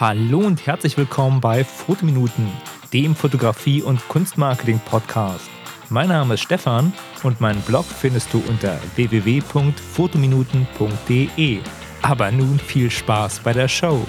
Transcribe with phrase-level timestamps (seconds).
[0.00, 2.46] Hallo und herzlich willkommen bei Fotominuten,
[2.92, 5.50] dem Fotografie- und Kunstmarketing-Podcast.
[5.88, 6.92] Mein Name ist Stefan
[7.24, 11.58] und meinen Blog findest du unter www.fotominuten.de.
[12.02, 14.06] Aber nun viel Spaß bei der Show.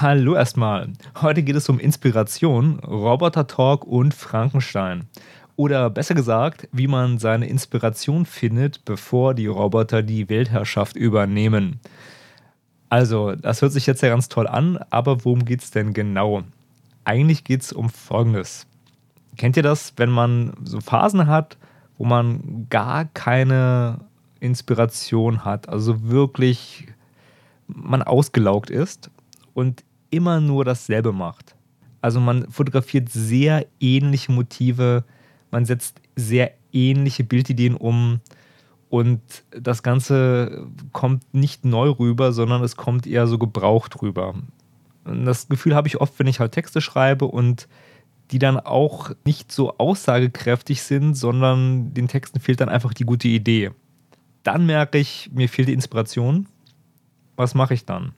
[0.00, 0.88] Hallo erstmal.
[1.20, 5.06] Heute geht es um Inspiration, Roboter Talk und Frankenstein.
[5.56, 11.80] Oder besser gesagt, wie man seine Inspiration findet, bevor die Roboter die Weltherrschaft übernehmen.
[12.88, 16.42] Also, das hört sich jetzt ja ganz toll an, aber worum geht es denn genau?
[17.04, 18.66] Eigentlich geht es um Folgendes.
[19.36, 21.56] Kennt ihr das, wenn man so Phasen hat,
[21.96, 24.00] wo man gar keine
[24.40, 26.86] Inspiration hat, also wirklich
[27.66, 29.10] man ausgelaugt ist
[29.54, 31.56] und immer nur dasselbe macht?
[32.02, 35.04] Also man fotografiert sehr ähnliche Motive,
[35.52, 38.20] man setzt sehr ähnliche Bildideen um
[38.88, 44.34] und das Ganze kommt nicht neu rüber, sondern es kommt eher so gebraucht rüber.
[45.04, 47.68] Und das Gefühl habe ich oft, wenn ich halt Texte schreibe und
[48.30, 53.28] die dann auch nicht so aussagekräftig sind, sondern den Texten fehlt dann einfach die gute
[53.28, 53.70] Idee.
[54.42, 56.48] Dann merke ich, mir fehlt die Inspiration.
[57.36, 58.12] Was mache ich dann?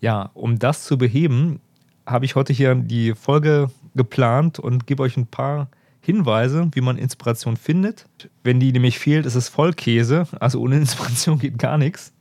[0.00, 1.60] Ja, um das zu beheben,
[2.06, 5.68] habe ich heute hier die Folge geplant und gebe euch ein paar
[6.04, 8.06] Hinweise, wie man Inspiration findet.
[8.42, 10.26] Wenn die nämlich fehlt, ist es Vollkäse.
[10.38, 12.12] Also ohne Inspiration geht gar nichts.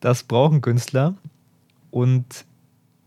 [0.00, 1.14] Das brauchen Künstler.
[1.90, 2.46] Und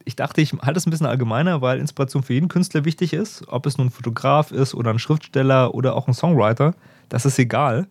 [0.05, 3.43] ich dachte, ich halte es ein bisschen allgemeiner, weil Inspiration für jeden Künstler wichtig ist.
[3.47, 6.75] Ob es nun ein Fotograf ist oder ein Schriftsteller oder auch ein Songwriter,
[7.09, 7.87] das ist egal.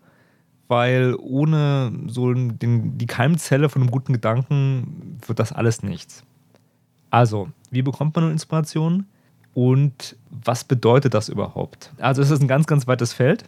[0.68, 6.22] Weil ohne so den, die Keimzelle von einem guten Gedanken wird das alles nichts.
[7.10, 9.06] Also, wie bekommt man nun Inspiration?
[9.58, 11.90] Und was bedeutet das überhaupt?
[11.98, 13.42] Also es ist ein ganz, ganz weites Feld.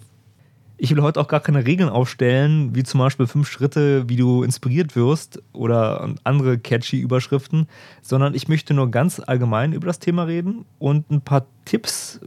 [0.77, 4.42] Ich will heute auch gar keine Regeln aufstellen, wie zum Beispiel fünf Schritte, wie du
[4.42, 7.69] inspiriert wirst oder andere catchy Überschriften,
[8.02, 12.18] sondern ich möchte nur ganz allgemein über das Thema reden und ein paar Tipps,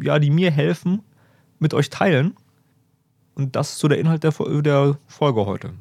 [0.00, 1.02] ja, die mir helfen,
[1.58, 2.36] mit euch teilen.
[3.34, 5.74] Und das ist so der Inhalt der, der Folge heute.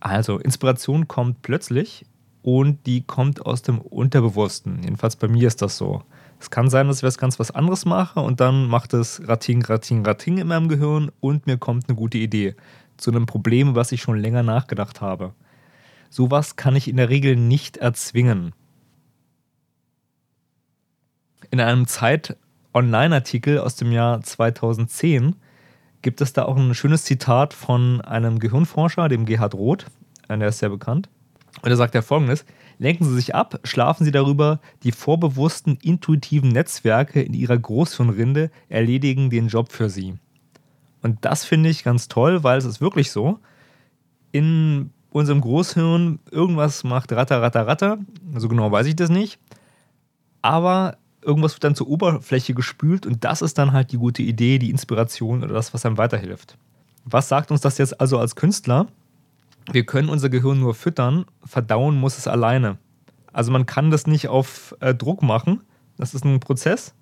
[0.00, 2.06] Also, Inspiration kommt plötzlich
[2.40, 4.82] und die kommt aus dem Unterbewussten.
[4.84, 6.04] Jedenfalls bei mir ist das so.
[6.38, 9.62] Es kann sein, dass ich was ganz was anderes mache und dann macht es Rating,
[9.64, 12.54] Rating, Rating in meinem Gehirn und mir kommt eine gute Idee
[12.96, 15.34] zu einem Problem, was ich schon länger nachgedacht habe.
[16.10, 18.52] Sowas kann ich in der Regel nicht erzwingen.
[21.50, 25.36] In einem Zeit-Online-Artikel aus dem Jahr 2010
[26.02, 29.86] gibt es da auch ein schönes Zitat von einem Gehirnforscher, dem Gerhard Roth,
[30.28, 31.08] der ist sehr bekannt.
[31.62, 32.44] Und er sagt ja folgendes:
[32.78, 39.30] Lenken Sie sich ab, schlafen Sie darüber, die vorbewussten intuitiven Netzwerke in Ihrer Großhirnrinde erledigen
[39.30, 40.14] den Job für Sie.
[41.02, 43.38] Und das finde ich ganz toll, weil es ist wirklich so.
[44.32, 47.98] In unserem Großhirn irgendwas macht ratter, ratter, ratter.
[48.34, 49.38] So genau weiß ich das nicht.
[50.42, 54.58] Aber irgendwas wird dann zur Oberfläche gespült und das ist dann halt die gute Idee,
[54.58, 56.56] die Inspiration oder das, was einem weiterhilft.
[57.04, 58.86] Was sagt uns das jetzt also als Künstler?
[59.72, 62.78] Wir können unser Gehirn nur füttern, verdauen muss es alleine.
[63.32, 65.62] Also man kann das nicht auf äh, Druck machen,
[65.98, 66.94] das ist ein Prozess.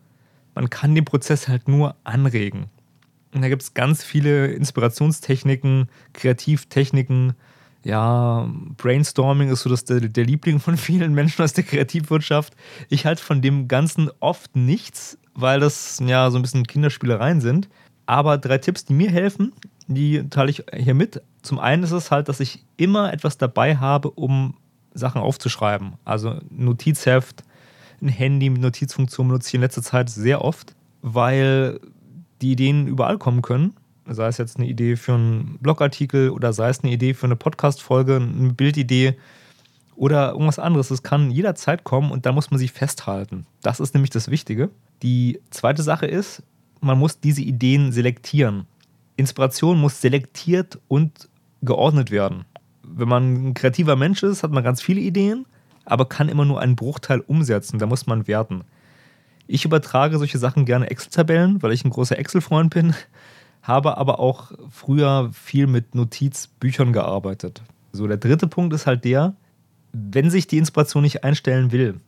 [0.54, 2.66] Man kann den Prozess halt nur anregen.
[3.34, 7.34] Und da gibt es ganz viele Inspirationstechniken, Kreativtechniken.
[7.82, 12.54] Ja, Brainstorming ist so das, der, der Liebling von vielen Menschen aus der Kreativwirtschaft.
[12.88, 17.68] Ich halte von dem Ganzen oft nichts, weil das ja so ein bisschen Kinderspielereien sind.
[18.06, 19.52] Aber drei Tipps, die mir helfen,
[19.88, 21.20] die teile ich hier mit.
[21.44, 24.54] Zum einen ist es halt, dass ich immer etwas dabei habe, um
[24.94, 25.92] Sachen aufzuschreiben.
[26.06, 27.44] Also Notizheft,
[28.00, 31.80] ein Handy mit Notizfunktion benutze ich in letzter Zeit sehr oft, weil
[32.40, 33.74] die Ideen überall kommen können.
[34.06, 37.36] Sei es jetzt eine Idee für einen Blogartikel oder sei es eine Idee für eine
[37.36, 39.18] Podcast-Folge, eine Bildidee
[39.96, 40.90] oder irgendwas anderes.
[40.90, 43.44] Es kann jederzeit kommen und da muss man sich festhalten.
[43.60, 44.70] Das ist nämlich das Wichtige.
[45.02, 46.42] Die zweite Sache ist,
[46.80, 48.66] man muss diese Ideen selektieren.
[49.16, 51.28] Inspiration muss selektiert und
[51.64, 52.44] geordnet werden.
[52.82, 55.46] Wenn man ein kreativer Mensch ist, hat man ganz viele Ideen,
[55.84, 57.78] aber kann immer nur einen Bruchteil umsetzen.
[57.78, 58.64] Da muss man werten.
[59.46, 62.94] Ich übertrage solche Sachen gerne Excel-Tabellen, weil ich ein großer Excel-Freund bin,
[63.62, 67.62] habe aber auch früher viel mit Notizbüchern gearbeitet.
[67.92, 69.34] So, der dritte Punkt ist halt der,
[69.92, 72.00] wenn sich die Inspiration nicht einstellen will,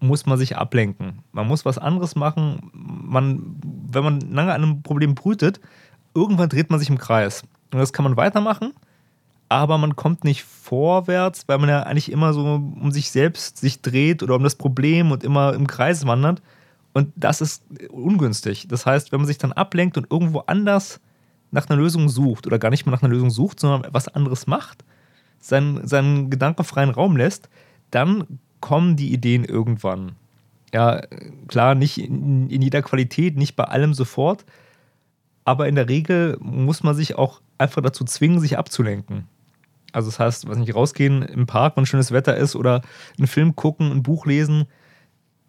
[0.00, 1.20] muss man sich ablenken.
[1.32, 2.70] Man muss was anderes machen.
[2.72, 3.56] Man,
[3.90, 5.60] wenn man lange an einem Problem brütet,
[6.14, 7.42] irgendwann dreht man sich im Kreis.
[7.72, 8.72] Und das kann man weitermachen,
[9.48, 13.82] aber man kommt nicht vorwärts, weil man ja eigentlich immer so um sich selbst sich
[13.82, 16.42] dreht oder um das Problem und immer im Kreis wandert.
[16.92, 18.68] Und das ist ungünstig.
[18.68, 21.00] Das heißt, wenn man sich dann ablenkt und irgendwo anders
[21.50, 24.46] nach einer Lösung sucht oder gar nicht mehr nach einer Lösung sucht, sondern was anderes
[24.46, 24.84] macht,
[25.40, 27.48] seinen, seinen gedankenfreien Raum lässt,
[27.90, 30.12] dann kommen die Ideen irgendwann.
[30.72, 31.02] Ja,
[31.46, 34.44] klar, nicht in, in jeder Qualität, nicht bei allem sofort,
[35.44, 39.28] aber in der Regel muss man sich auch einfach dazu zwingen, sich abzulenken.
[39.92, 42.82] Also das heißt, was nicht rausgehen im Park, wenn schönes Wetter ist oder
[43.16, 44.66] einen Film gucken, ein Buch lesen,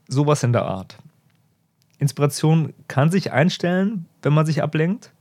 [0.08, 0.98] sowas in der Art.
[1.98, 5.12] Inspiration kann sich einstellen, wenn man sich ablenkt,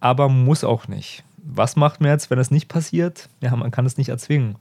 [0.00, 1.24] aber muss auch nicht.
[1.38, 3.28] Was macht man jetzt, wenn es nicht passiert?
[3.40, 4.56] Ja, man kann es nicht erzwingen.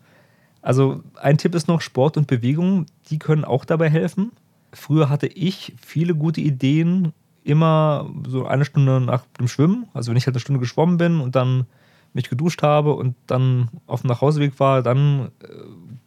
[0.62, 4.32] Also ein Tipp ist noch Sport und Bewegung, die können auch dabei helfen.
[4.72, 7.12] Früher hatte ich viele gute Ideen
[7.44, 9.88] immer so eine Stunde nach dem Schwimmen.
[9.94, 11.66] Also wenn ich halt eine Stunde geschwommen bin und dann
[12.14, 15.48] mich geduscht habe und dann auf dem Nachhauseweg war, dann äh,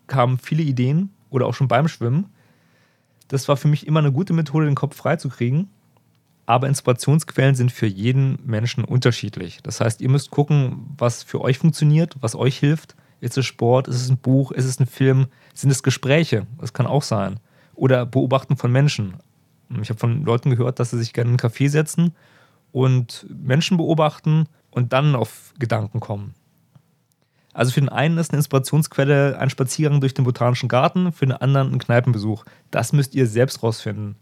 [0.06, 2.26] kamen viele Ideen oder auch schon beim Schwimmen.
[3.28, 5.68] Das war für mich immer eine gute Methode, den Kopf frei zu kriegen.
[6.46, 9.58] Aber Inspirationsquellen sind für jeden Menschen unterschiedlich.
[9.64, 12.94] Das heißt, ihr müsst gucken, was für euch funktioniert, was euch hilft.
[13.20, 16.46] Ist es Sport, ist es ein Buch, ist es ein Film, sind es Gespräche?
[16.58, 17.40] Das kann auch sein.
[17.74, 19.16] Oder Beobachten von Menschen.
[19.80, 22.14] Ich habe von Leuten gehört, dass sie sich gerne in einen Café setzen
[22.72, 26.34] und Menschen beobachten und dann auf Gedanken kommen.
[27.52, 31.32] Also für den einen ist eine Inspirationsquelle ein Spaziergang durch den Botanischen Garten, für den
[31.32, 32.44] anderen ein Kneipenbesuch.
[32.70, 34.16] Das müsst ihr selbst rausfinden.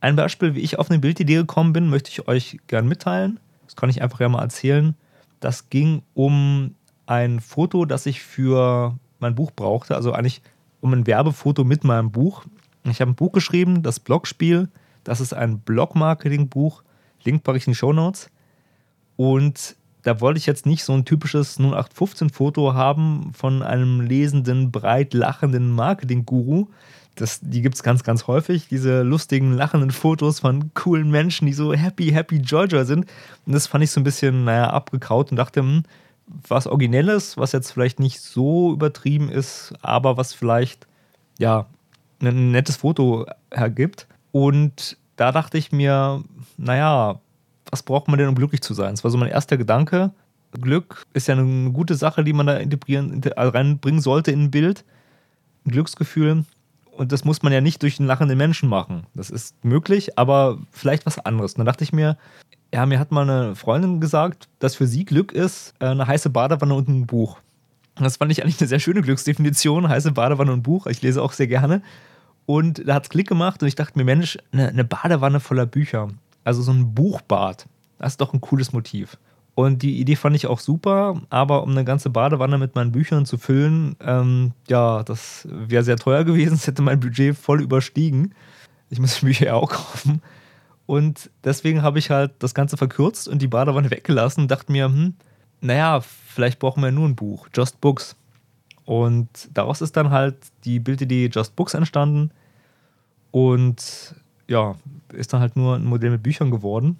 [0.00, 3.40] Ein Beispiel, wie ich auf eine Bildidee gekommen bin, möchte ich euch gerne mitteilen.
[3.64, 4.94] Das kann ich einfach ja mal erzählen.
[5.40, 6.74] Das ging um
[7.06, 10.42] ein Foto, das ich für mein Buch brauchte, also eigentlich
[10.80, 12.44] um ein Werbefoto mit meinem Buch.
[12.90, 14.68] Ich habe ein Buch geschrieben, das Blogspiel.
[15.04, 16.82] Das ist ein Blog-Marketing-Buch.
[17.24, 18.30] Link packe ich in die Show Notes.
[19.16, 25.14] Und da wollte ich jetzt nicht so ein typisches 0815-Foto haben von einem lesenden, breit
[25.14, 26.66] lachenden Marketing-Guru.
[27.40, 31.72] die gibt es ganz, ganz häufig, diese lustigen, lachenden Fotos von coolen Menschen, die so
[31.72, 33.06] happy, happy, joy sind.
[33.46, 35.82] Und das fand ich so ein bisschen, naja, abgekaut und dachte, hm,
[36.26, 40.86] was Originelles, was jetzt vielleicht nicht so übertrieben ist, aber was vielleicht,
[41.38, 41.66] ja,
[42.20, 44.06] ein nettes Foto ergibt.
[44.32, 46.22] Und da dachte ich mir,
[46.56, 47.20] naja,
[47.70, 48.92] was braucht man denn, um glücklich zu sein?
[48.92, 50.12] Das war so mein erster Gedanke.
[50.52, 54.50] Glück ist ja eine gute Sache, die man da integrieren, also reinbringen sollte in ein
[54.50, 54.84] Bild.
[55.64, 56.44] Ein Glücksgefühl.
[56.92, 59.06] Und das muss man ja nicht durch einen lachenden Menschen machen.
[59.14, 61.52] Das ist möglich, aber vielleicht was anderes.
[61.52, 62.16] Und dann dachte ich mir,
[62.72, 66.30] ja, mir hat mal eine Freundin gesagt, dass für sie Glück ist äh, eine heiße
[66.30, 67.38] Badewanne und ein Buch.
[67.98, 70.86] Das fand ich eigentlich eine sehr schöne Glücksdefinition, heiße Badewanne und Buch.
[70.86, 71.82] Ich lese auch sehr gerne.
[72.44, 75.66] Und da hat es Klick gemacht und ich dachte mir, Mensch, eine, eine Badewanne voller
[75.66, 76.08] Bücher.
[76.44, 77.66] Also so ein Buchbad.
[77.98, 79.18] Das ist doch ein cooles Motiv.
[79.54, 83.24] Und die Idee fand ich auch super, aber um eine ganze Badewanne mit meinen Büchern
[83.24, 86.50] zu füllen, ähm, ja, das wäre sehr teuer gewesen.
[86.56, 88.34] Das hätte mein Budget voll überstiegen.
[88.90, 90.20] Ich muss die Bücher ja auch kaufen.
[90.84, 94.84] Und deswegen habe ich halt das Ganze verkürzt und die Badewanne weggelassen und dachte mir,
[94.84, 95.14] hm,
[95.66, 98.16] naja, vielleicht brauchen wir nur ein Buch, Just Books.
[98.84, 102.30] Und daraus ist dann halt die Bildidee Just Books entstanden.
[103.32, 104.14] Und
[104.48, 104.76] ja,
[105.12, 106.98] ist dann halt nur ein Modell mit Büchern geworden.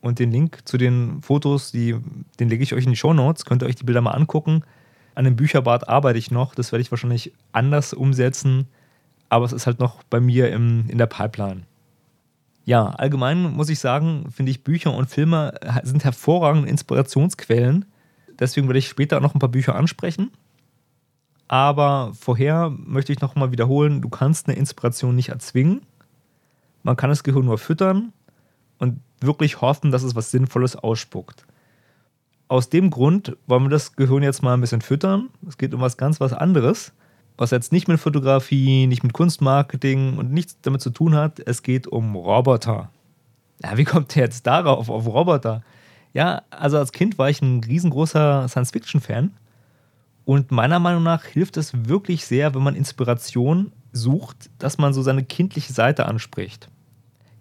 [0.00, 1.96] Und den Link zu den Fotos, die,
[2.38, 3.46] den lege ich euch in die Show Notes.
[3.46, 4.62] Könnt ihr euch die Bilder mal angucken.
[5.14, 6.54] An dem Bücherbad arbeite ich noch.
[6.54, 8.68] Das werde ich wahrscheinlich anders umsetzen.
[9.30, 11.62] Aber es ist halt noch bei mir im, in der Pipeline.
[12.66, 17.86] Ja, allgemein muss ich sagen, finde ich Bücher und Filme sind hervorragende Inspirationsquellen.
[18.38, 20.30] Deswegen werde ich später noch ein paar Bücher ansprechen.
[21.48, 25.82] Aber vorher möchte ich noch mal wiederholen, du kannst eine Inspiration nicht erzwingen.
[26.82, 28.12] Man kann das Gehirn nur füttern
[28.78, 31.46] und wirklich hoffen, dass es was Sinnvolles ausspuckt.
[32.48, 35.30] Aus dem Grund wollen wir das Gehirn jetzt mal ein bisschen füttern.
[35.46, 36.92] Es geht um was ganz was anderes,
[37.36, 41.40] was jetzt nicht mit Fotografie, nicht mit Kunstmarketing und nichts damit zu tun hat.
[41.40, 42.90] Es geht um Roboter.
[43.62, 45.62] Ja, wie kommt der jetzt darauf, auf Roboter?
[46.14, 49.32] Ja, also als Kind war ich ein riesengroßer Science-Fiction-Fan.
[50.24, 55.02] Und meiner Meinung nach hilft es wirklich sehr, wenn man Inspiration sucht, dass man so
[55.02, 56.70] seine kindliche Seite anspricht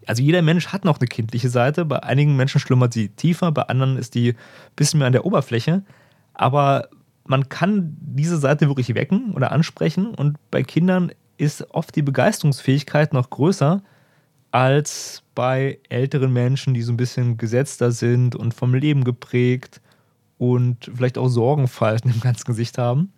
[0.07, 1.85] also jeder Mensch hat noch eine kindliche Seite.
[1.85, 4.37] Bei einigen Menschen schlummert sie tiefer, bei anderen ist die ein
[4.75, 5.83] bisschen mehr an der Oberfläche.
[6.33, 6.89] Aber
[7.25, 10.13] man kann diese Seite wirklich wecken oder ansprechen.
[10.13, 13.81] Und bei Kindern ist oft die Begeisterungsfähigkeit noch größer
[14.53, 19.81] als bei älteren Menschen, die so ein bisschen gesetzter sind und vom Leben geprägt
[20.37, 23.11] und vielleicht auch Sorgenfalten im ganzen Gesicht haben.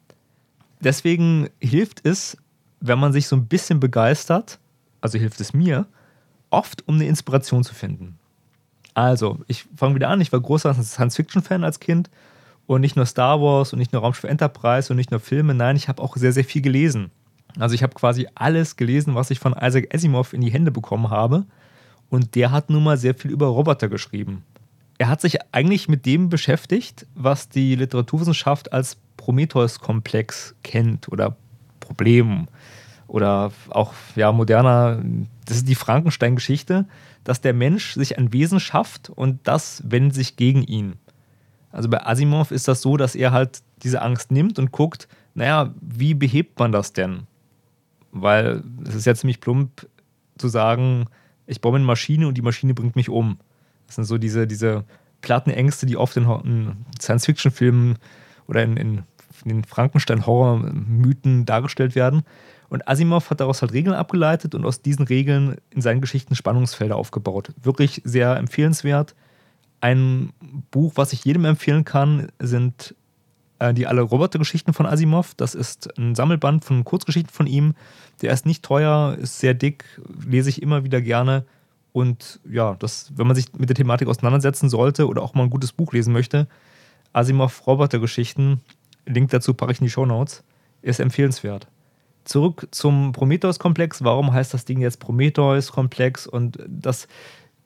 [0.79, 2.37] Deswegen hilft es,
[2.79, 4.59] wenn man sich so ein bisschen begeistert,
[5.01, 5.87] also hilft es mir,
[6.51, 8.17] oft, um eine Inspiration zu finden.
[8.93, 10.21] Also, ich fange wieder an.
[10.21, 12.09] Ich war großer Science-Fiction-Fan als Kind
[12.65, 15.53] und nicht nur Star Wars und nicht nur Raumschiff Enterprise und nicht nur Filme.
[15.53, 17.11] Nein, ich habe auch sehr, sehr viel gelesen.
[17.59, 21.09] Also, ich habe quasi alles gelesen, was ich von Isaac Asimov in die Hände bekommen
[21.09, 21.45] habe.
[22.09, 24.43] Und der hat nun mal sehr viel über Roboter geschrieben.
[24.97, 31.35] er hat sich eigentlich mit dem beschäftigt, was die Literaturwissenschaft als Prometheus-Komplex kennt oder
[31.79, 32.47] Problem
[33.07, 35.01] oder auch ja moderner,
[35.45, 36.85] das ist die Frankenstein-Geschichte,
[37.23, 40.93] dass der Mensch sich ein Wesen schafft und das wendet sich gegen ihn.
[41.71, 45.73] Also bei Asimov ist das so, dass er halt diese Angst nimmt und guckt, naja,
[45.81, 47.27] wie behebt man das denn?
[48.17, 49.87] Weil es ist ja ziemlich plump
[50.37, 51.07] zu sagen,
[51.47, 53.37] ich baue mir eine Maschine und die Maschine bringt mich um.
[53.87, 54.85] Das sind so diese, diese
[55.19, 57.97] platten Ängste, die oft in, Science-Fiction-Filmen
[58.47, 59.03] oder in, in,
[59.43, 62.23] in den Frankenstein-Horror-Mythen dargestellt werden.
[62.69, 66.95] Und Asimov hat daraus halt Regeln abgeleitet und aus diesen Regeln in seinen Geschichten Spannungsfelder
[66.95, 67.51] aufgebaut.
[67.61, 69.13] Wirklich sehr empfehlenswert.
[69.81, 70.31] Ein
[70.71, 72.95] Buch, was ich jedem empfehlen kann, sind
[73.73, 75.33] die alle Robotergeschichten von Asimov.
[75.35, 77.73] Das ist ein Sammelband von Kurzgeschichten von ihm.
[78.21, 79.85] Der ist nicht teuer, ist sehr dick,
[80.27, 81.45] lese ich immer wieder gerne.
[81.93, 85.49] Und ja, das, wenn man sich mit der Thematik auseinandersetzen sollte oder auch mal ein
[85.49, 86.47] gutes Buch lesen möchte,
[87.13, 88.59] Asimov Robotergeschichten,
[89.05, 90.43] Link dazu packe ich in die Show Notes,
[90.81, 91.67] ist empfehlenswert.
[92.25, 94.03] Zurück zum Prometheus-Komplex.
[94.03, 96.27] Warum heißt das Ding jetzt Prometheus-Komplex?
[96.27, 97.07] Und das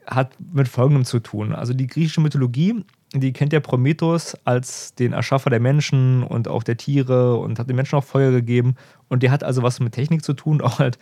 [0.06, 1.54] hat mit Folgendem zu tun.
[1.54, 6.64] Also die griechische Mythologie die kennt ja Prometheus als den Erschaffer der Menschen und auch
[6.64, 8.76] der Tiere und hat den Menschen auch Feuer gegeben.
[9.08, 11.00] Und der hat also was mit Technik zu tun, auch halt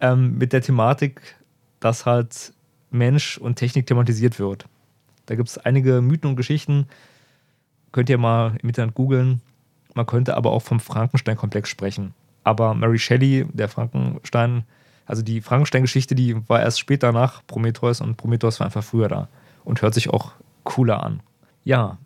[0.00, 1.20] ähm, mit der Thematik,
[1.80, 2.52] dass halt
[2.90, 4.66] Mensch und Technik thematisiert wird.
[5.26, 6.86] Da gibt es einige Mythen und Geschichten.
[7.92, 9.40] Könnt ihr mal im Internet googeln.
[9.94, 12.14] Man könnte aber auch vom Frankenstein-Komplex sprechen.
[12.44, 14.62] Aber Mary Shelley, der Frankenstein,
[15.06, 19.28] also die Frankenstein-Geschichte, die war erst später nach Prometheus und Prometheus war einfach früher da
[19.64, 20.32] und hört sich auch
[20.64, 21.20] cooler an.
[21.64, 21.98] Ja,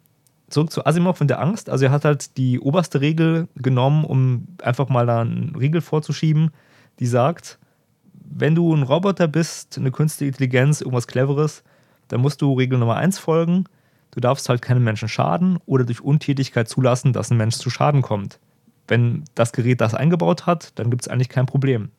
[0.49, 1.71] zurück zu Asimov und der Angst.
[1.71, 6.50] Also er hat halt die oberste Regel genommen, um einfach mal da einen Riegel vorzuschieben,
[6.99, 7.59] die sagt,
[8.12, 11.62] wenn du ein Roboter bist, eine künstliche Intelligenz, irgendwas Cleveres,
[12.09, 13.64] dann musst du Regel Nummer 1 folgen.
[14.11, 18.02] Du darfst halt keinem Menschen schaden oder durch Untätigkeit zulassen, dass ein Mensch zu Schaden
[18.02, 18.38] kommt.
[18.87, 21.90] Wenn das Gerät das eingebaut hat, dann gibt es eigentlich kein Problem.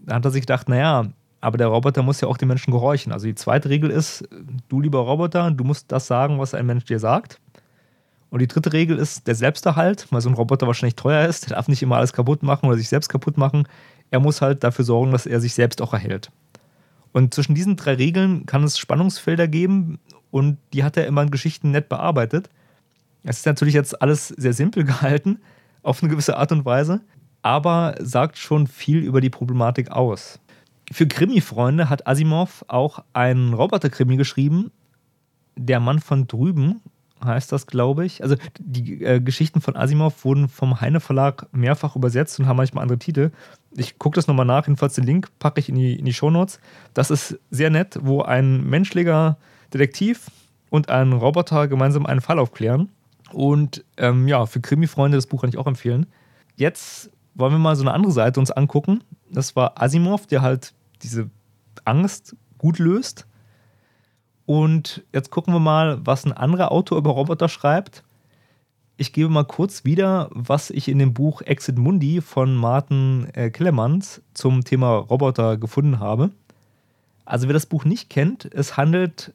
[0.00, 1.06] Da hat er sich gedacht, naja,
[1.46, 3.12] aber der Roboter muss ja auch den Menschen gehorchen.
[3.12, 4.28] Also die zweite Regel ist,
[4.68, 7.40] du lieber Roboter, du musst das sagen, was ein Mensch dir sagt.
[8.30, 11.48] Und die dritte Regel ist der Selbsterhalt, weil so ein Roboter wahrscheinlich teuer ist.
[11.48, 13.68] Der darf nicht immer alles kaputt machen oder sich selbst kaputt machen.
[14.10, 16.32] Er muss halt dafür sorgen, dass er sich selbst auch erhält.
[17.12, 20.00] Und zwischen diesen drei Regeln kann es Spannungsfelder geben
[20.32, 22.50] und die hat er immer in Geschichten nett bearbeitet.
[23.22, 25.38] Es ist natürlich jetzt alles sehr simpel gehalten,
[25.84, 27.02] auf eine gewisse Art und Weise,
[27.42, 30.40] aber sagt schon viel über die Problematik aus
[30.92, 34.70] für Krimi-Freunde hat Asimov auch einen Roboter-Krimi geschrieben.
[35.56, 36.80] Der Mann von drüben
[37.24, 38.22] heißt das, glaube ich.
[38.22, 42.82] Also die äh, Geschichten von Asimov wurden vom Heine Verlag mehrfach übersetzt und haben manchmal
[42.82, 43.30] andere Titel.
[43.74, 46.60] Ich gucke das nochmal nach, jedenfalls den Link packe ich in die, in die Shownotes.
[46.94, 49.38] Das ist sehr nett, wo ein menschlicher
[49.72, 50.30] Detektiv
[50.70, 52.90] und ein Roboter gemeinsam einen Fall aufklären.
[53.32, 56.06] Und ähm, ja, für Krimi-Freunde das Buch kann ich auch empfehlen.
[56.56, 59.02] Jetzt wollen wir mal so eine andere Seite uns angucken.
[59.30, 61.30] Das war Asimov, der halt diese
[61.84, 63.26] Angst gut löst.
[64.44, 68.04] Und jetzt gucken wir mal, was ein anderer Autor über Roboter schreibt.
[68.96, 73.50] Ich gebe mal kurz wieder, was ich in dem Buch Exit Mundi von Martin äh,
[73.50, 76.30] Kellermanns zum Thema Roboter gefunden habe.
[77.24, 79.34] Also wer das Buch nicht kennt, es handelt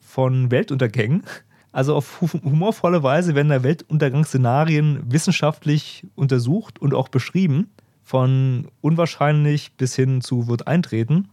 [0.00, 1.24] von Weltuntergängen.
[1.72, 7.68] Also auf humorvolle Weise werden da Weltuntergangsszenarien wissenschaftlich untersucht und auch beschrieben
[8.04, 11.28] von unwahrscheinlich bis hin zu wird eintreten.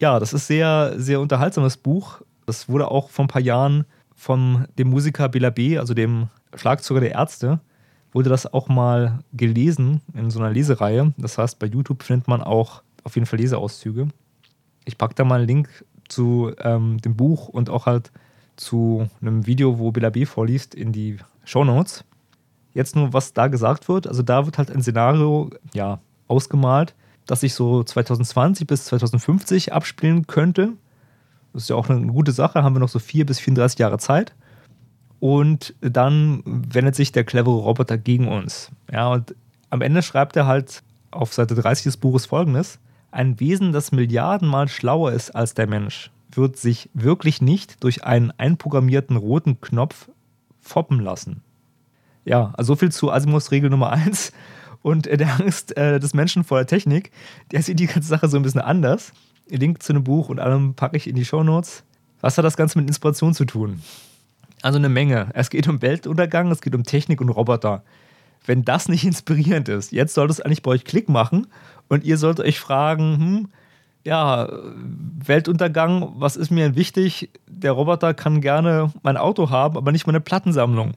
[0.00, 2.20] Ja, das ist sehr, sehr unterhaltsames Buch.
[2.44, 7.00] Das wurde auch vor ein paar Jahren von dem Musiker Bela B., also dem Schlagzeuger
[7.00, 7.60] der Ärzte,
[8.12, 11.12] wurde das auch mal gelesen in so einer Lesereihe.
[11.16, 14.08] Das heißt, bei YouTube findet man auch auf jeden Fall Leseauszüge.
[14.84, 18.12] Ich packe da mal einen Link zu ähm, dem Buch und auch halt
[18.56, 20.26] zu einem Video, wo Bela B.
[20.26, 22.04] vorliest, in die Show Notes.
[22.74, 24.06] Jetzt nur, was da gesagt wird.
[24.06, 26.94] Also da wird halt ein Szenario ja, ausgemalt,
[27.26, 30.72] das sich so 2020 bis 2050 abspielen könnte.
[31.52, 33.98] Das ist ja auch eine gute Sache, haben wir noch so vier bis 34 Jahre
[33.98, 34.34] Zeit.
[35.20, 38.70] Und dann wendet sich der clevere Roboter gegen uns.
[38.92, 39.34] Ja, und
[39.70, 42.80] am Ende schreibt er halt auf Seite 30 des Buches folgendes:
[43.12, 48.32] Ein Wesen, das Milliardenmal schlauer ist als der Mensch, wird sich wirklich nicht durch einen
[48.32, 50.10] einprogrammierten roten Knopf
[50.60, 51.42] foppen lassen.
[52.24, 54.32] Ja, also so viel zu Asimovs Regel Nummer 1
[54.82, 57.10] und äh, der Angst äh, des Menschen vor der Technik.
[57.50, 59.12] Der sieht die ganze Sache so ein bisschen anders.
[59.48, 61.84] Link zu einem Buch und allem packe ich in die Show Notes.
[62.20, 63.82] Was hat das Ganze mit Inspiration zu tun?
[64.62, 65.28] Also eine Menge.
[65.34, 67.82] Es geht um Weltuntergang, es geht um Technik und Roboter.
[68.46, 71.46] Wenn das nicht inspirierend ist, jetzt sollte es eigentlich bei euch Klick machen
[71.88, 73.48] und ihr solltet euch fragen, hm,
[74.04, 74.48] ja,
[75.26, 77.30] Weltuntergang, was ist mir wichtig?
[77.46, 80.92] Der Roboter kann gerne mein Auto haben, aber nicht meine Plattensammlung.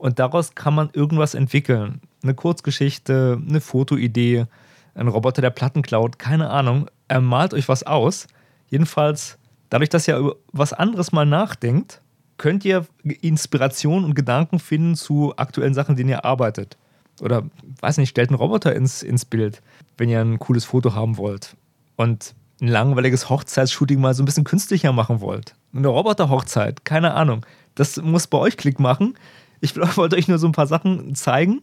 [0.00, 2.00] Und daraus kann man irgendwas entwickeln.
[2.22, 4.46] Eine Kurzgeschichte, eine Fotoidee,
[4.94, 6.88] ein Roboter, der Platten klaut, keine Ahnung.
[7.06, 8.26] Er malt euch was aus.
[8.70, 9.36] Jedenfalls,
[9.68, 12.00] dadurch, dass ihr über was anderes mal nachdenkt,
[12.38, 12.86] könnt ihr
[13.20, 16.78] Inspiration und Gedanken finden zu aktuellen Sachen, denen ihr arbeitet.
[17.20, 17.42] Oder,
[17.80, 19.60] weiß nicht, stellt einen Roboter ins, ins Bild,
[19.98, 21.56] wenn ihr ein cooles Foto haben wollt.
[21.96, 25.54] Und ein langweiliges Hochzeitsshooting mal so ein bisschen künstlicher machen wollt.
[25.74, 27.44] Eine Roboter-Hochzeit, keine Ahnung.
[27.74, 29.14] Das muss bei euch Klick machen.
[29.60, 31.62] Ich wollte euch nur so ein paar Sachen zeigen,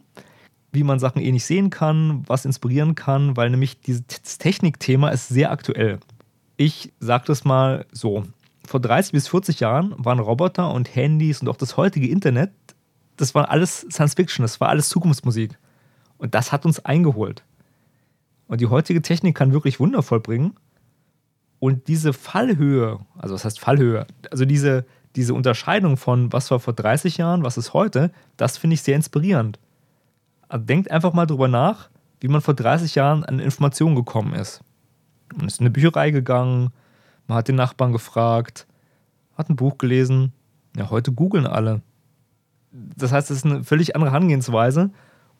[0.72, 5.28] wie man Sachen eh nicht sehen kann, was inspirieren kann, weil nämlich dieses Technikthema ist
[5.28, 5.98] sehr aktuell.
[6.56, 8.24] Ich sage das mal so.
[8.66, 12.50] Vor 30 bis 40 Jahren waren Roboter und Handys und auch das heutige Internet,
[13.16, 15.58] das war alles Science Fiction, das war alles Zukunftsmusik.
[16.18, 17.44] Und das hat uns eingeholt.
[18.46, 20.54] Und die heutige Technik kann wirklich Wunder vollbringen.
[21.60, 24.06] Und diese Fallhöhe, also was heißt Fallhöhe?
[24.30, 24.84] Also diese,
[25.16, 28.96] diese Unterscheidung von was war vor 30 Jahren, was ist heute, das finde ich sehr
[28.96, 29.58] inspirierend.
[30.48, 34.62] Also denkt einfach mal drüber nach, wie man vor 30 Jahren an Informationen gekommen ist.
[35.36, 36.70] Man ist in eine Bücherei gegangen,
[37.26, 38.66] man hat den Nachbarn gefragt,
[39.36, 40.32] hat ein Buch gelesen.
[40.76, 41.82] Ja, heute googeln alle.
[42.72, 44.90] Das heißt, es ist eine völlig andere Herangehensweise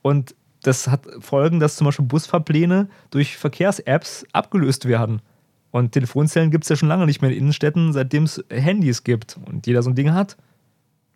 [0.02, 5.22] und das hat Folgen, dass zum Beispiel Busfahrpläne durch Verkehrs-Apps abgelöst werden.
[5.70, 9.38] Und Telefonzellen gibt es ja schon lange nicht mehr in Innenstädten, seitdem es Handys gibt
[9.46, 10.36] und jeder so ein Ding hat.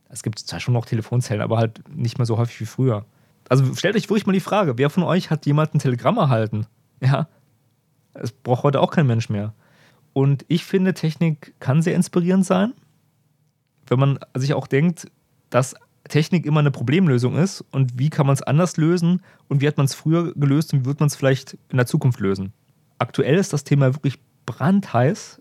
[0.08, 3.06] Es gibt zwar schon noch Telefonzellen, aber halt nicht mehr so häufig wie früher.
[3.48, 6.66] Also stellt euch wirklich mal die Frage, wer von euch hat jemand ein Telegramm erhalten?
[7.00, 7.28] Ja,
[8.14, 9.54] es braucht heute auch kein Mensch mehr.
[10.12, 12.74] Und ich finde, Technik kann sehr inspirierend sein,
[13.86, 15.10] wenn man sich auch denkt,
[15.48, 15.74] dass
[16.08, 19.76] Technik immer eine Problemlösung ist und wie kann man es anders lösen und wie hat
[19.76, 22.52] man es früher gelöst und wie wird man es vielleicht in der Zukunft lösen.
[22.98, 25.40] Aktuell ist das Thema wirklich brandheiß,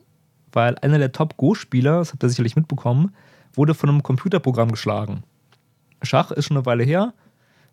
[0.52, 3.14] weil einer der Top-Go-Spieler, das habt ihr sicherlich mitbekommen,
[3.54, 5.24] wurde von einem Computerprogramm geschlagen.
[6.02, 7.14] Schach ist schon eine Weile her.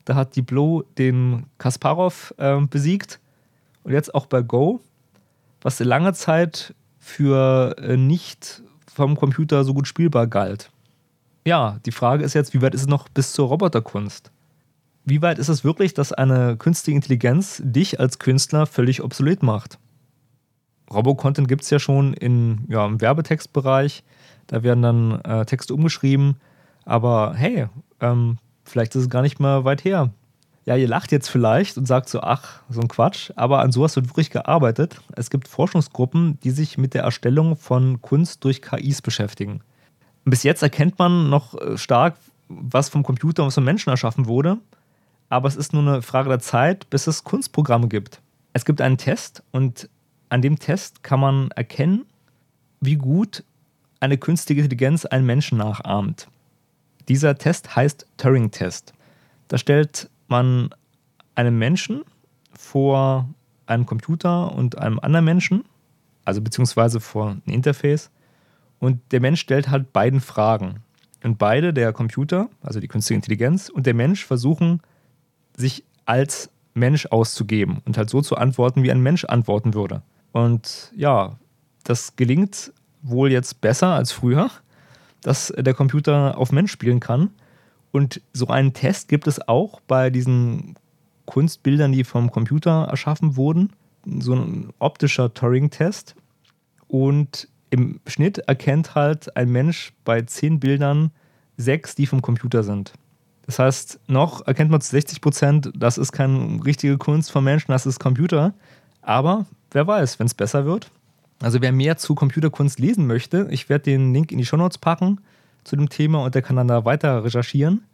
[0.05, 3.21] Da hat die Blow den Kasparov äh, besiegt.
[3.85, 4.81] Und jetzt auch bei Go,
[5.61, 10.71] was lange Zeit für äh, nicht vom Computer so gut spielbar galt
[11.49, 14.31] ja, die Frage ist jetzt, wie weit ist es noch bis zur Roboterkunst?
[15.05, 19.79] Wie weit ist es wirklich, dass eine künstliche Intelligenz dich als Künstler völlig obsolet macht?
[20.93, 24.05] Robo-Content gibt es ja schon in, ja, im Werbetextbereich.
[24.47, 26.37] Da werden dann äh, Texte umgeschrieben.
[26.85, 27.67] Aber hey,
[28.01, 30.11] ähm, vielleicht ist es gar nicht mal weit her.
[30.65, 33.31] Ja, ihr lacht jetzt vielleicht und sagt so, ach, so ein Quatsch.
[33.37, 35.01] Aber an sowas wird wirklich gearbeitet.
[35.17, 39.63] Es gibt Forschungsgruppen, die sich mit der Erstellung von Kunst durch KIs beschäftigen
[40.31, 42.17] bis jetzt erkennt man noch äh, stark,
[42.49, 44.59] was vom Computer und vom Menschen erschaffen wurde.
[45.29, 48.21] Aber es ist nur eine Frage der Zeit, bis es Kunstprogramme gibt.
[48.55, 49.89] Es gibt einen Test und
[50.29, 52.07] an dem Test kann man erkennen,
[52.81, 53.45] wie gut
[54.01, 56.29] eine künstliche Intelligenz einen Menschen nachahmt.
[57.09, 58.93] Dieser Test heißt Turing-Test.
[59.49, 60.71] Da stellt man
[61.35, 62.03] einen Menschen
[62.53, 63.29] vor
[63.67, 65.65] einem Computer und einem anderen Menschen,
[66.25, 68.11] also beziehungsweise vor ein Interface.
[68.79, 70.83] Und der Mensch stellt halt beiden Fragen.
[71.25, 74.81] Und beide, der Computer, also die künstliche Intelligenz, und der Mensch versuchen,
[75.57, 80.03] sich als Mensch auszugeben und halt so zu antworten, wie ein Mensch antworten würde.
[80.33, 81.39] Und ja,
[81.85, 84.51] das gelingt wohl jetzt besser als früher,
[85.23, 87.31] dass der Computer auf Mensch spielen kann.
[87.91, 90.77] Und so einen Test gibt es auch bei diesen
[91.27, 93.73] Kunstbildern, die vom Computer erschaffen wurden.
[94.21, 96.15] So ein optischer Turing-Test.
[96.87, 101.11] Und im Schnitt erkennt halt ein Mensch bei zehn Bildern
[101.57, 102.93] sechs, die vom Computer sind.
[103.49, 107.73] Das heißt, noch erkennt man zu 60 Prozent, das ist keine richtige Kunst vom Menschen,
[107.73, 108.55] das ist Computer.
[109.09, 110.91] Aber wer weiß, wenn es besser wird.
[111.41, 115.23] Also wer mehr zu Computerkunst lesen möchte, ich werde den Link in die Shownotes packen
[115.65, 117.85] zu dem Thema und der kann dann da weiter recherchieren.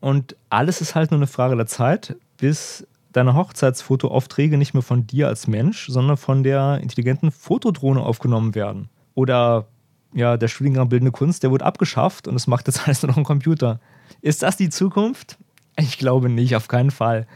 [0.00, 5.06] Und alles ist halt nur eine Frage der Zeit, bis deine Hochzeitsfotoaufträge nicht mehr von
[5.06, 8.90] dir als Mensch, sondern von der intelligenten Fotodrohne aufgenommen werden.
[9.14, 9.68] Oder
[10.12, 13.16] ja, der Studiengang Bildende Kunst, der wurde abgeschafft und es macht jetzt alles nur noch
[13.16, 13.80] ein Computer.
[14.20, 15.38] Ist das die Zukunft?
[15.78, 17.26] Ich glaube nicht, auf keinen Fall.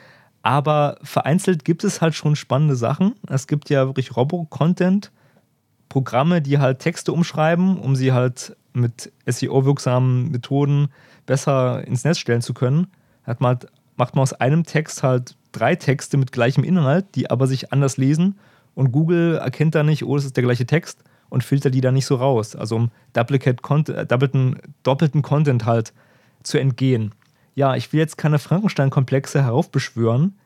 [0.42, 3.14] Aber vereinzelt gibt es halt schon spannende Sachen.
[3.29, 5.11] Es gibt ja wirklich Robo-Content,
[5.88, 10.88] Programme, die halt Texte umschreiben, um sie halt mit SEO-wirksamen Methoden
[11.27, 12.88] besser ins Netz stellen zu können.
[13.24, 17.31] Hat man halt, macht man aus einem Text halt drei Texte mit gleichem Inhalt, die
[17.31, 18.38] aber sich anders lesen
[18.79, 21.94] und Google erkennt da nicht, oh, das ist der gleiche Text und filtert die dann
[21.94, 22.55] nicht so raus.
[22.55, 25.92] Also um Duplicate Content, äh, doppelten, doppelten Content halt
[26.44, 27.12] zu entgehen.
[27.59, 30.38] Ja, ich will jetzt keine Frankenstein-Komplexe heraufbeschwören,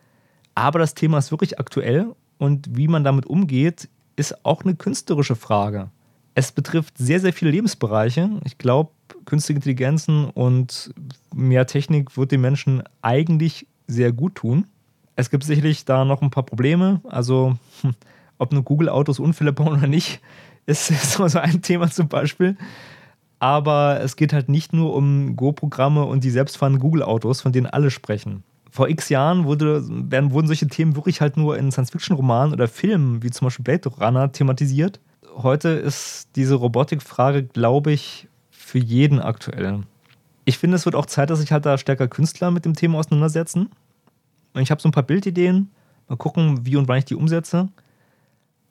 [0.55, 2.07] aber das Thema ist wirklich aktuell
[2.39, 5.91] und wie man damit umgeht, ist auch eine künstlerische Frage.
[6.35, 8.31] Es betrifft sehr, sehr viele Lebensbereiche.
[8.45, 8.93] Ich glaube,
[9.27, 10.95] künstliche Intelligenzen und
[11.35, 14.65] mehr Technik wird den Menschen eigentlich sehr gut tun.
[15.15, 17.03] Es gibt sicherlich da noch ein paar Probleme.
[17.05, 17.93] Also, hm,
[18.39, 20.23] ob nur Google-Autos Unfälle bauen oder nicht,
[20.65, 22.57] ist so ein Thema zum Beispiel.
[23.43, 27.91] Aber es geht halt nicht nur um Go-Programme und die selbstfahrenden Google-Autos, von denen alle
[27.91, 28.45] sprechen.
[28.71, 33.21] Vor x Jahren wurde, werden, wurden solche Themen wirklich halt nur in Science-Fiction-Romanen oder Filmen,
[33.25, 35.01] wie zum Beispiel Blade Runner, thematisiert.
[35.35, 39.81] Heute ist diese Robotikfrage, glaube ich, für jeden aktuell.
[40.45, 43.01] Ich finde, es wird auch Zeit, dass sich halt da stärker Künstler mit dem Thema
[43.01, 43.71] auseinandersetzen.
[44.55, 45.69] Ich habe so ein paar Bildideen.
[46.09, 47.71] Mal gucken, wie und wann ich die umsetze.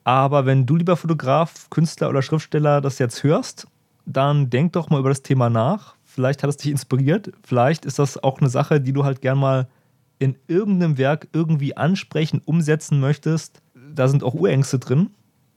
[0.05, 3.67] Aber wenn du, lieber Fotograf, Künstler oder Schriftsteller, das jetzt hörst,
[4.05, 5.95] dann denk doch mal über das Thema nach.
[6.03, 7.31] Vielleicht hat es dich inspiriert.
[7.43, 9.67] Vielleicht ist das auch eine Sache, die du halt gern mal
[10.19, 13.61] in irgendeinem Werk irgendwie ansprechen, umsetzen möchtest.
[13.73, 15.11] Da sind auch Urängste drin.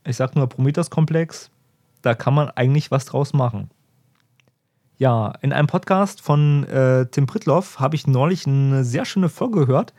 [0.05, 1.51] Ich sag nur Prometheus-Komplex.
[2.01, 3.69] Da kann man eigentlich was draus machen.
[4.97, 9.65] Ja, in einem Podcast von äh, Tim Pritloff habe ich neulich eine sehr schöne Folge
[9.65, 9.93] gehört.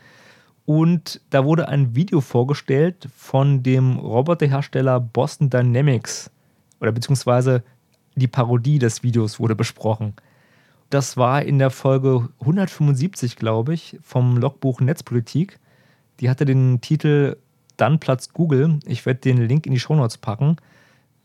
[0.64, 6.30] Und da wurde ein Video vorgestellt von dem Roboterhersteller Boston Dynamics.
[6.80, 7.62] Oder beziehungsweise
[8.16, 10.14] die Parodie des Videos wurde besprochen.
[10.90, 15.58] Das war in der Folge 175, glaube ich, vom Logbuch Netzpolitik.
[16.20, 17.36] Die hatte den Titel
[17.76, 18.80] Dann Platz Google.
[18.86, 20.56] Ich werde den Link in die Shownotes packen.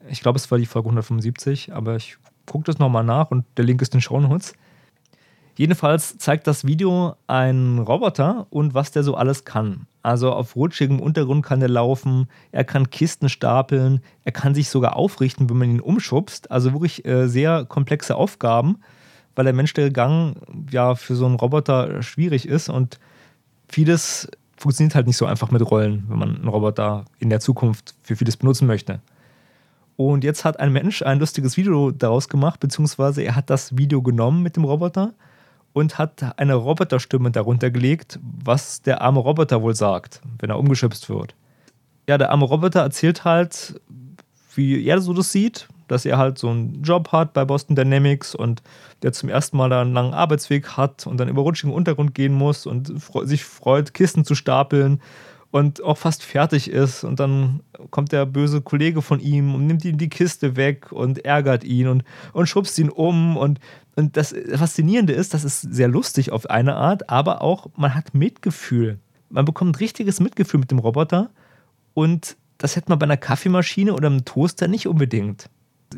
[0.10, 3.66] Ich glaube, es war die Folge 175, aber ich guckt es nochmal nach und der
[3.66, 4.54] Link ist in den Shownotes.
[5.56, 9.86] Jedenfalls zeigt das Video einen Roboter und was der so alles kann.
[10.04, 14.96] Also auf rutschigem Untergrund kann er laufen, er kann Kisten stapeln, er kann sich sogar
[14.96, 16.50] aufrichten, wenn man ihn umschubst.
[16.50, 18.80] Also wirklich äh, sehr komplexe Aufgaben,
[19.36, 20.36] weil der menschliche Gang
[20.72, 23.00] ja für so einen Roboter schwierig ist und
[23.68, 27.96] vieles funktioniert halt nicht so einfach mit Rollen, wenn man einen Roboter in der Zukunft
[28.02, 29.02] für vieles benutzen möchte.
[29.98, 34.02] Und jetzt hat ein Mensch ein lustiges Video daraus gemacht, beziehungsweise er hat das Video
[34.02, 35.14] genommen mit dem Roboter
[35.74, 41.10] und hat eine Roboterstimme darunter gelegt, was der arme Roboter wohl sagt, wenn er umgeschubst
[41.10, 41.36] wird.
[42.08, 43.80] Ja, der arme Roboter erzählt halt,
[44.56, 48.36] wie er so das sieht, dass er halt so einen Job hat bei Boston Dynamics
[48.36, 48.62] und
[49.04, 52.66] der zum ersten Mal einen langen Arbeitsweg hat und dann über rutschigen Untergrund gehen muss
[52.66, 52.92] und
[53.24, 55.02] sich freut, Kisten zu stapeln
[55.52, 57.04] und auch fast fertig ist.
[57.04, 57.62] Und dann
[57.92, 61.88] kommt der böse Kollege von ihm und nimmt ihm die Kiste weg und ärgert ihn
[61.88, 63.38] und, und schubst ihn um.
[63.38, 63.60] Und,
[63.96, 68.14] und das Faszinierende ist, das ist sehr lustig auf eine Art, aber auch man hat
[68.14, 69.00] Mitgefühl.
[69.30, 71.30] Man bekommt richtiges Mitgefühl mit dem Roboter
[71.94, 75.50] und das hätte man bei einer Kaffeemaschine oder einem Toaster nicht unbedingt.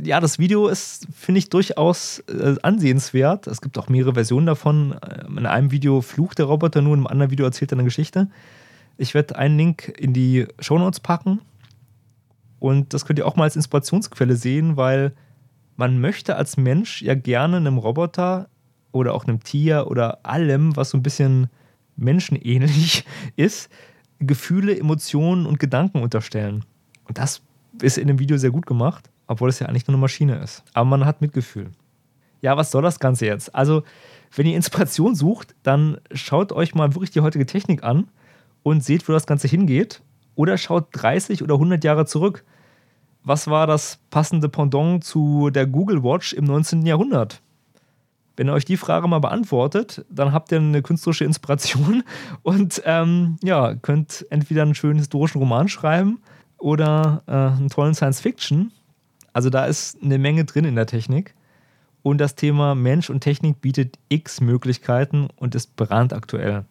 [0.01, 3.45] Ja, das Video ist, finde ich, durchaus äh, ansehenswert.
[3.45, 4.95] Es gibt auch mehrere Versionen davon.
[5.27, 8.29] In einem Video flucht der Roboter nur, in einem anderen Video erzählt er eine Geschichte.
[8.97, 11.41] Ich werde einen Link in die Shownotes packen.
[12.59, 15.13] Und das könnt ihr auch mal als Inspirationsquelle sehen, weil
[15.75, 18.47] man möchte als Mensch ja gerne einem Roboter
[18.91, 21.49] oder auch einem Tier oder allem, was so ein bisschen
[21.95, 23.69] menschenähnlich ist,
[24.19, 26.63] Gefühle, Emotionen und Gedanken unterstellen.
[27.07, 27.41] Und das
[27.81, 30.63] ist in dem Video sehr gut gemacht, obwohl es ja eigentlich nur eine Maschine ist.
[30.73, 31.71] Aber man hat Mitgefühl.
[32.41, 33.53] Ja, was soll das Ganze jetzt?
[33.55, 33.83] Also,
[34.35, 38.07] wenn ihr Inspiration sucht, dann schaut euch mal wirklich die heutige Technik an
[38.63, 40.01] und seht, wo das Ganze hingeht.
[40.35, 42.43] Oder schaut 30 oder 100 Jahre zurück.
[43.23, 46.85] Was war das passende Pendant zu der Google Watch im 19.
[46.85, 47.41] Jahrhundert?
[48.35, 52.03] Wenn ihr euch die Frage mal beantwortet, dann habt ihr eine künstlerische Inspiration
[52.41, 56.19] und ähm, ja, könnt entweder einen schönen historischen Roman schreiben
[56.57, 58.71] oder äh, einen tollen Science-Fiction.
[59.33, 61.35] Also da ist eine Menge drin in der Technik.
[62.01, 66.65] Und das Thema Mensch und Technik bietet x Möglichkeiten und ist brandaktuell.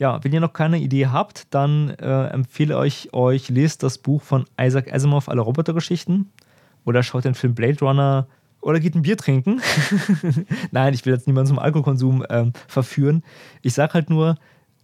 [0.00, 4.22] Ja, wenn ihr noch keine Idee habt, dann äh, empfehle ich euch, lest das Buch
[4.22, 6.32] von Isaac Asimov, alle Robotergeschichten.
[6.86, 8.26] Oder schaut den Film Blade Runner
[8.62, 9.60] oder geht ein Bier trinken.
[10.70, 13.22] Nein, ich will jetzt niemanden zum Alkoholkonsum ähm, verführen.
[13.60, 14.36] Ich sage halt nur,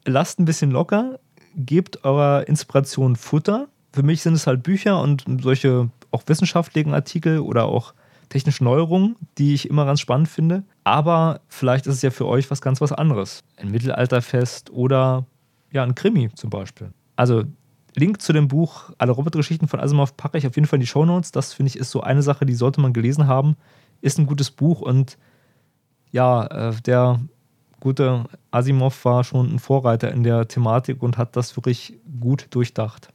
[0.05, 1.19] lasst ein bisschen locker,
[1.57, 3.69] gebt eurer Inspiration Futter.
[3.95, 7.95] Für mich sind es halt Bücher und solche auch wissenschaftlichen Artikel oder auch
[8.29, 10.65] technische Neuerungen, die ich immer ganz spannend finde.
[10.85, 13.45] Aber vielleicht ist es ja für euch was ganz was anderes.
[13.57, 15.27] Ein Mittelalterfest oder
[15.73, 16.93] ja, ein Krimi zum Beispiel.
[17.17, 17.45] Also
[17.95, 20.87] Link zu dem Buch Alle Robotergeschichten von Asimov packe ich auf jeden Fall in die
[20.87, 21.33] Shownotes.
[21.33, 23.57] Das finde ich ist so eine Sache, die sollte man gelesen haben.
[24.01, 25.17] Ist ein gutes Buch und
[26.11, 27.21] ja, äh, der
[27.81, 33.11] gute Asimov war schon ein Vorreiter in der Thematik und hat das wirklich gut durchdacht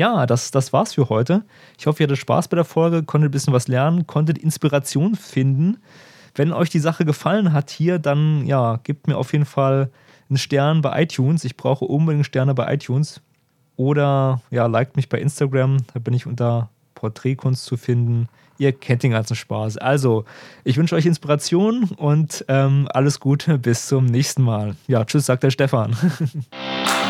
[0.00, 1.44] ja, das, das war's für heute.
[1.78, 5.14] Ich hoffe, ihr hattet Spaß bei der Folge, konntet ein bisschen was lernen, konntet Inspiration
[5.14, 5.76] finden.
[6.34, 9.90] Wenn euch die Sache gefallen hat hier, dann ja, gebt mir auf jeden Fall
[10.30, 11.44] einen Stern bei iTunes.
[11.44, 13.20] Ich brauche unbedingt Sterne bei iTunes.
[13.76, 18.26] Oder ja, liked mich bei Instagram, da bin ich unter Porträtkunst zu finden.
[18.56, 19.76] Ihr kennt den ganzen Spaß.
[19.76, 20.24] Also,
[20.64, 23.58] ich wünsche euch Inspiration und ähm, alles Gute.
[23.58, 24.76] Bis zum nächsten Mal.
[24.86, 25.94] Ja, tschüss, sagt der Stefan.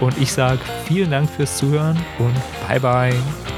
[0.00, 2.34] und ich sage vielen Dank fürs Zuhören und
[2.66, 3.49] bye bye.